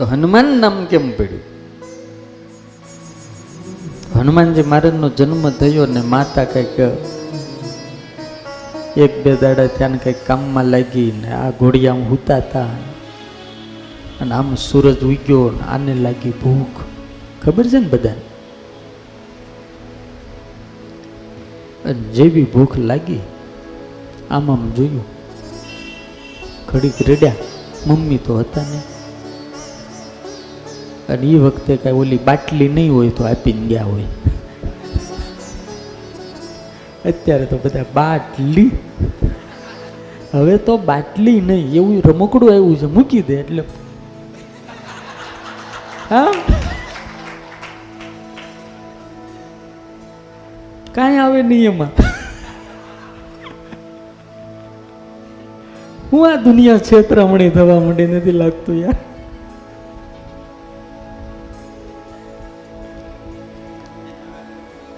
તો 0.00 0.06
હનુમાન 0.06 0.46
નામ 0.60 0.76
કેમ 0.84 1.06
પડ્યું? 1.16 1.40
હનુમાનજી 4.18 4.62
મહારાજનો 4.62 5.08
જન્મ 5.08 5.50
થયો 5.50 5.86
ને 5.86 6.00
માતા 6.02 6.44
કંઈક 6.44 6.78
એક 8.96 9.12
બે 9.24 9.36
દાડા 9.36 9.66
ત્યાં 9.66 9.98
કંઈક 10.04 10.20
કામમાં 10.26 10.64
લાગી 10.64 11.12
ને 11.22 11.32
આ 11.32 11.50
ઘોડિયા 11.50 11.92
હુતા 11.92 12.36
હતા 12.36 12.64
અને 14.20 14.32
આમ 14.34 14.54
સૂરજ 14.54 15.02
ઉગ્યો 15.04 15.42
ને 15.50 15.62
આને 15.68 15.94
લાગી 15.94 16.30
ભૂખ. 16.30 16.80
ખબર 17.44 17.64
છે 17.66 17.78
ને 17.78 17.88
બધાને? 17.88 18.24
જેવી 22.12 22.44
ભૂખ 22.44 22.78
લાગી, 22.78 23.20
આમ 24.30 24.50
આમ 24.50 24.70
જોયું. 24.76 25.04
ઘડીક 26.68 26.98
રેડ્યા. 27.06 27.34
મમ્મી 27.86 28.18
તો 28.18 28.38
હતા 28.38 28.62
નહીં. 28.62 28.89
અને 31.10 31.26
એ 31.26 31.38
વખતે 31.38 31.76
કાંઈ 31.76 31.96
ઓલી 31.96 32.16
બાટલી 32.16 32.68
નહીં 32.68 32.94
હોય 32.94 33.08
તો 33.08 33.24
આપીને 33.24 33.66
ગયા 33.66 33.84
હોય. 33.84 34.04
અત્યારે 37.04 37.46
તો 37.46 37.58
બધા 37.64 37.84
બાટલી. 37.94 38.70
હવે 40.34 40.56
તો 40.56 40.76
બાટલી 40.76 41.40
નહીં, 41.40 41.74
એવું 41.74 42.02
રમકડું 42.02 42.50
આવ્યું 42.50 42.76
છે, 42.76 42.86
મૂકી 42.86 43.22
દે 43.22 43.34
એટલે. 43.34 43.62
હા? 46.10 46.32
કાંઈ 50.92 51.16
આવે 51.16 51.42
નહીં 51.42 51.72
એમાં. 51.72 51.88
હું 56.12 56.32
આ 56.32 56.36
દુનિયા 56.36 56.78
છેતરામણી 56.78 57.50
થવા 57.50 57.80
માંડી 57.80 58.06
નથી 58.06 58.32
લાગતું 58.32 58.78
યાર. 58.78 58.94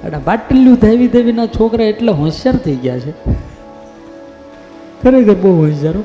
અને 0.04 0.18
બાટલીઓ 0.18 0.74
દેવી 0.76 1.08
દેવીના 1.08 1.46
છોકરા 1.46 1.84
એટલા 1.84 2.12
હોશિયાર 2.12 2.56
થઈ 2.56 2.76
ગયા 2.76 2.98
છે. 2.98 3.10
ખરેખર 5.02 5.34
બહુ 5.34 5.66
હોશિયારો 5.66 6.02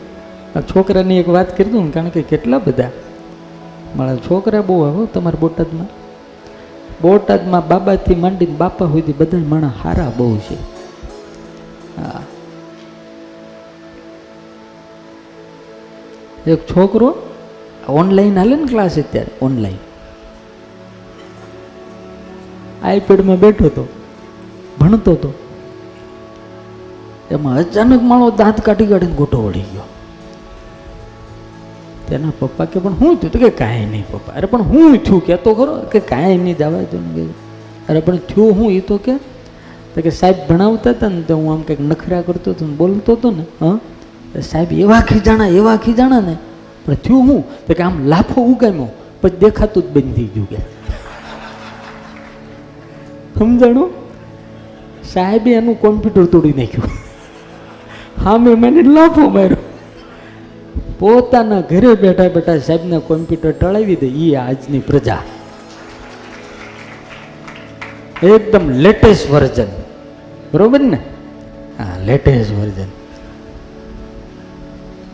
આ 0.56 0.62
છોકરાની 0.62 1.18
એક 1.18 1.30
વાત 1.30 1.58
કરી 1.58 1.70
દઉં 1.70 1.94
કારણ 1.94 2.10
કે 2.10 2.22
કેટલા 2.22 2.60
બધા. 2.60 2.90
મારા 3.96 4.16
છોકરા 4.16 4.62
બહુ 4.62 4.84
આવો 4.84 5.06
તમારા 5.06 5.38
બોટાદમાં. 5.40 5.88
બોટાદમાં 7.02 7.68
બાબાથી 7.68 8.16
માંડીને 8.16 8.56
બાપા 8.56 8.86
સુધી 8.86 9.14
બધા 9.14 9.38
માણસ 9.38 9.72
હારા 9.84 10.12
બહુ 10.18 10.38
છે. 10.38 10.56
હા. 11.98 12.22
એક 16.48 16.60
છોકરો 16.68 17.16
ઓનલાઈન 17.90 18.38
હાલે 18.38 18.56
ને 18.56 18.66
ક્લાસ 18.66 19.00
અત્યારે 19.00 19.46
ઓનલાઈન 19.46 19.87
આઈપેડમાં 22.84 23.40
બેઠો 23.40 23.66
હતો 23.66 23.88
ભણતો 24.80 25.12
હતો 25.12 25.34
એમાં 27.32 27.58
અચાનક 27.58 28.04
માણો 28.04 28.30
દાંત 28.30 28.62
કાઢી 28.62 28.86
કાઢીને 28.86 29.12
ગોટો 29.12 29.44
વળી 29.44 29.60
ગયો. 29.60 29.82
તેના 32.08 32.32
પપ્પા 32.40 32.66
કે, 32.66 32.80
પણ 32.80 32.92
હું 32.92 33.16
થયું? 33.16 33.32
તો 33.32 33.40
કે, 33.40 33.50
કાંઈ 33.50 33.86
નહીં 33.86 34.06
પપ્પા. 34.12 34.34
અરે, 34.34 34.46
પણ 34.46 34.62
હું 34.62 34.98
થયું? 35.04 35.26
કહેતો 35.26 35.54
ખરો. 35.54 35.82
કે, 35.92 36.00
કાંઈ 36.00 36.38
નહીં, 36.38 36.58
જવા 36.58 36.70
દો 36.70 36.86
કે 36.86 37.24
અરે, 37.90 38.00
પણ 38.00 38.16
થયું 38.16 38.52
હું? 38.52 38.72
એ 38.72 38.80
તો 38.80 38.98
કે 38.98 39.18
તો 39.96 40.02
કે, 40.02 40.10
સાહેબ 40.10 40.36
ભણાવતા 40.50 40.90
હતા 40.90 41.08
ને, 41.08 41.22
તો 41.22 41.36
હું 41.36 41.54
આમ 41.54 41.62
કંઈક 41.62 41.82
નખરા 41.82 42.22
કરતો 42.22 42.52
હતો 42.52 42.66
ને, 42.66 42.76
બોલતો 42.76 43.14
હતો 43.14 43.32
ને, 43.32 43.46
હા? 43.62 43.80
સાહેબ, 44.42 44.72
એવા 44.72 45.00
ખીજાણા 45.00 45.48
એવા 45.48 45.78
ખીજાણા 45.78 46.20
ને. 46.20 46.38
પણ 46.86 46.94
થયું 46.94 47.20
હું? 47.20 47.44
તો 47.68 47.74
કે, 47.74 47.84
આમ 47.84 48.06
લાફો 48.06 48.42
ઉગામ્યો, 48.42 48.88
પછી 49.22 49.38
દેખાતું 49.38 49.84
જ 49.84 49.86
બંધ 49.86 50.16
થઈ 50.16 50.24
ગયું 50.24 50.50
કે. 50.50 50.77
સમજાણું? 53.38 53.90
સાહેબે 55.14 55.54
એનું 55.54 55.82
કોમ્પ્યુટર 55.82 56.26
તોડી 56.26 56.54
નાખ્યું. 56.54 56.92
હા 58.24 58.38
મેં 58.38 58.54
મને 58.54 58.82
લાફો 58.82 59.30
માર્યો. 59.30 59.58
પોતાના 61.00 61.62
ઘરે 61.62 61.96
બેઠા 61.96 62.28
બેઠા 62.28 62.58
સાહેબને 62.58 63.00
કોમ્પ્યુટર 63.00 63.52
ટળાવી 63.52 63.96
દે 63.96 64.08
એ 64.08 64.36
આજની 64.36 64.80
પ્રજા. 64.80 65.24
એકદમ 68.24 68.70
લેટેસ્ટ 68.70 69.32
વર્ઝન 69.32 69.68
બરોબર 70.54 70.80
ને? 70.80 71.00
હા 71.80 71.98
લેટેસ્ટ 72.06 72.54
વર્ઝન 72.54 72.92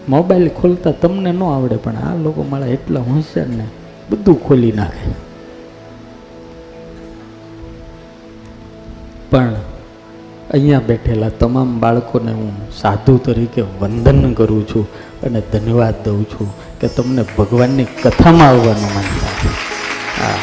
મોબાઈલ 0.09 0.50
ખોલતા 0.50 0.91
તમને 0.91 1.31
ન 1.31 1.44
આવડે, 1.44 1.75
પણ 1.75 1.95
આ 1.95 2.16
લોકો 2.16 2.45
મારા 2.50 2.66
એટલા 2.66 3.00
હોશિયાર 3.00 3.47
ને, 3.47 3.66
બધું 4.09 4.47
ખોલી 4.47 4.72
નાખે. 4.72 5.12
પણ 9.33 9.53
અહીંયા 10.53 10.79
બેઠેલા 10.79 11.29
તમામ 11.29 11.79
બાળકોને 11.79 12.31
હું 12.31 12.51
સાધુ 12.71 13.17
તરીકે 13.17 13.61
વંદન 13.61 14.33
કરું 14.33 14.67
છું 14.67 14.85
અને 15.23 15.41
ધન્યવાદ 15.41 15.95
દઉં 16.05 16.25
છું 16.25 16.49
કે 16.79 16.88
તમને 16.88 17.23
ભગવાનની 17.38 17.88
કથામાં 18.03 18.47
આવવાનું 18.47 18.91
માનતા 18.94 19.53
હા. 20.17 20.38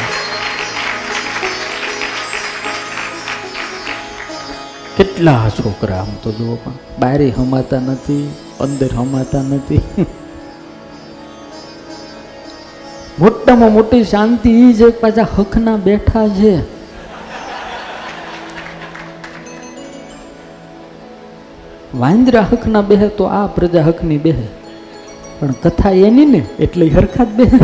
કેટલા 4.97 5.49
છોકરા 5.49 5.99
આમ 5.99 6.07
તો 6.23 6.31
જુઓ 6.31 6.55
પણ 6.55 6.71
બારે 6.99 7.29
હમાતા 7.29 7.79
નથી, 7.79 8.29
અંદર 8.59 8.89
હમાતા 8.95 9.41
નથી. 9.41 9.81
મોટામાં 13.19 13.73
મોટી 13.73 14.03
શાંતિ 14.03 14.49
એ 14.49 14.73
છે 14.73 14.89
પાછા 14.89 15.27
હકના 15.37 15.75
બેઠા 15.75 16.27
છે. 16.27 16.80
વાંદરા 21.95 22.41
હકના 22.41 22.81
બેહે 22.81 23.07
તો 23.07 23.23
આ 23.23 23.47
પ્રજા 23.47 23.83
હકની 23.83 24.17
બેહે. 24.17 24.47
પણ 25.39 25.51
કથા 25.51 25.89
એની 25.89 26.25
ને 26.25 26.45
એટલે 26.59 26.87
હરખા 26.87 27.23
જ 27.23 27.27
બેહે. 27.27 27.57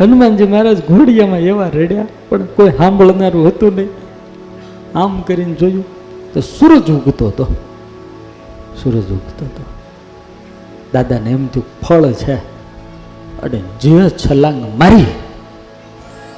હનુમાનજી 0.00 0.44
મહારાજ 0.44 0.80
ઘોડિયામાં 0.80 1.38
એવા 1.38 1.68
રડ્યા, 1.68 2.06
પણ 2.28 2.44
કોઈ 2.44 2.70
સાંભળનારું 2.70 3.48
હતું 3.48 3.74
નહીં. 3.76 3.88
આમ 4.98 5.22
કરીને 5.22 5.54
જોયું 5.54 5.84
તો 6.34 6.40
સૂરજ 6.40 6.90
ઉગતો 6.90 7.26
હતો. 7.26 7.44
સૂરજ 8.82 9.12
ઉગતો 9.12 9.44
હતો. 9.44 9.64
દાદાને 10.92 11.30
એમ 11.30 11.46
થયું, 11.46 11.64
ફળ 11.86 12.12
છે. 12.12 12.34
અને 13.40 13.62
જે 13.80 14.08
છલાંગ 14.08 14.78
મારી 14.78 15.06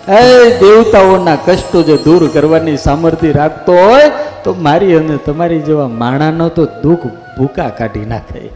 એ 0.09 0.59
દેવતાઓના 0.61 1.37
કષ્ટો 1.37 1.83
જે 1.83 1.97
દૂર 1.97 2.29
કરવાની 2.29 2.77
સામર્થ્ય 2.77 3.33
રાખતો 3.33 3.73
હોય, 3.73 4.11
તો 4.45 4.55
મારી 4.55 4.95
અને 4.95 5.17
તમારી 5.17 5.59
જેવા 5.59 5.89
માણાનો 5.89 6.49
તો 6.49 6.65
દુઃખ 6.65 7.07
ભૂકા 7.39 7.69
કાઢી 7.69 8.05
નાખે. 8.05 8.51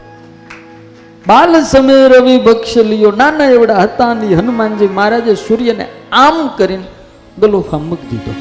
બાલ 1.27 1.63
સમય 1.63 2.07
રવિ 2.07 2.37
બક્ષલીઓ 2.37 3.11
નાના 3.11 3.43
એવડા 3.43 3.81
હતા 3.81 4.13
ની 4.13 4.33
હનુમાનજી 4.33 4.87
મહારાજે 4.87 5.35
સૂર્યને 5.35 5.85
આમ 6.11 6.49
કરીને 6.57 6.83
ગલોફા 7.39 7.77
મૂકી 7.77 8.07
દીધો. 8.07 8.33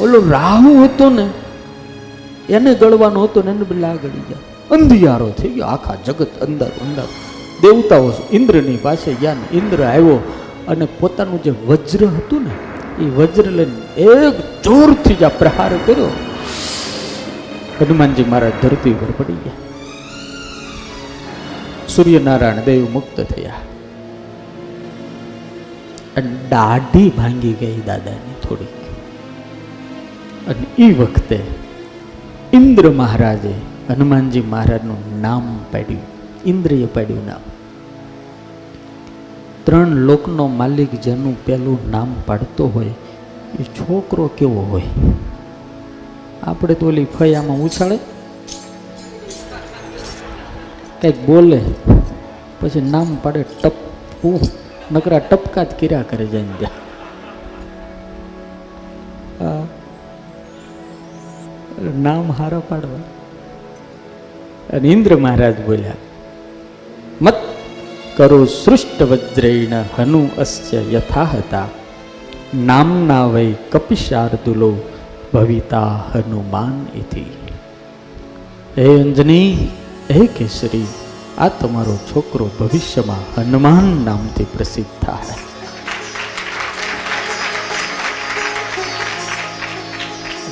ઓલો 0.00 0.22
રાહુ 0.30 0.84
હતો 0.84 1.10
ને, 1.10 1.26
એને 2.48 2.74
ગળવાનો 2.74 3.22
હતો 3.22 3.42
ને 3.42 3.50
એને 3.50 3.64
બદલે 3.64 3.96
ગયા. 3.96 4.36
અંધિયારો 4.70 5.30
થઈ 5.30 5.48
ગયો, 5.48 5.66
આખા 5.66 5.94
જગત 6.06 6.42
અંદર 6.42 6.66
અંદર. 6.66 7.29
દેવતાઓ 7.62 8.12
ઇન્દ્રની 8.32 8.76
પાસે 8.76 9.14
ગયા 9.14 9.36
ઇન્દ્ર 9.52 9.84
આવ્યો 9.84 10.32
અને 10.68 10.88
પોતાનું 11.00 11.42
જે 11.42 11.50
વજ્ર 11.50 12.06
હતું 12.06 12.42
ને, 12.42 12.50
એ 13.04 13.10
વજ્ર 13.10 13.50
લઈને 13.50 14.02
એક 14.02 14.62
જોરથી 14.62 15.14
જ 15.14 15.22
આ 15.22 15.28
પ્રહાર 15.28 15.70
કર્યો. 15.86 16.06
હનુમાનજી 17.80 18.24
મહારાજ 18.24 18.52
ધરતી 18.62 18.92
ઉપર 18.92 19.10
પડી 19.10 19.32
ગયા. 19.32 19.52
સૂર્યનારાયણ 21.88 22.64
દેવ 22.64 22.86
મુક્ત 22.92 23.20
થયા. 23.20 23.52
અને 26.16 26.36
દાઢી 26.50 27.12
ભાંગી 27.16 27.52
ગઈ 27.52 27.80
દાદાની 27.86 28.48
થોડીક. 28.48 28.68
અને 30.48 30.84
એ 30.84 30.92
વખતે 30.92 31.40
ઇન્દ્ર 32.52 32.90
મહારાજે 32.90 33.54
હનુમાનજી 33.88 34.40
મહારાજનું 34.40 35.20
નામ 35.20 35.58
પાડ્યું. 35.72 36.19
ઇન્દ્રિય 36.46 36.86
પાડ્યું 36.86 37.26
નામ 37.26 37.40
ત્રણ 39.64 39.88
લોકનો 39.88 40.46
માલિક 40.46 41.00
જેનું 41.00 41.44
પેલું 41.44 41.90
નામ 41.90 42.14
પાડતો 42.26 42.68
હોય 42.68 42.86
એ 43.58 43.62
છોકરો 43.62 44.30
કેવો 44.38 44.60
હોય? 44.60 44.82
આપણે 46.42 46.74
તો 46.74 46.86
ઓલી 46.86 47.04
ફયામાં 47.04 47.56
ઉછાળે. 47.56 47.96
કંઈક 51.02 51.26
બોલે 51.26 51.60
પછી 52.60 52.80
નામ 52.80 53.16
પાડે 53.22 53.42
ટપકું. 53.42 54.40
નકરા 54.92 55.18
ટપકા 55.18 55.64
જ 55.64 55.66
કર્યા 55.80 56.02
કરે 56.02 56.26
જઈને 56.26 56.52
ત્યાં. 56.58 56.72
નામ 62.02 62.32
હારા 62.32 62.60
પાડવા. 62.60 62.98
અને 64.76 64.88
ઇન્દ્ર 64.88 65.16
મહારાજ 65.16 65.66
બોલ્યા 65.66 65.92
મત 67.20 67.38
કરો 68.16 68.38
સૃષ્ટ 68.52 69.00
વજ્રેણ 69.04 69.74
હનુ 69.94 70.22
અસ્ય 70.38 70.80
યથા 70.92 71.28
હતા 71.32 71.68
નામના 72.62 73.26
વૈ 73.32 73.50
કપિશાર્દુલો 73.70 74.70
ભવિતા 75.32 75.92
હનુમાન 76.08 76.78
ઇતિ 76.94 77.26
હે 78.76 78.88
અંજની 78.94 79.50
હે 80.10 80.24
કેસરી 80.36 80.88
આ 81.38 81.50
તમારો 81.58 81.96
છોકરો 82.08 82.48
ભવિષ્યમાં 82.58 83.24
હનુમાન 83.36 83.88
નામથી 84.04 84.50
પ્રસિદ્ધ 84.54 84.96
થાય 85.00 85.36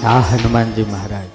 આ 0.05 0.23
હનુમાનજી 0.31 0.89
મહારાજ 0.89 1.31